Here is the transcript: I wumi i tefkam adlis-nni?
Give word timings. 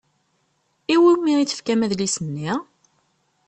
I 0.93 0.95
wumi 1.01 1.31
i 1.39 1.45
tefkam 1.49 1.81
adlis-nni? 1.85 2.51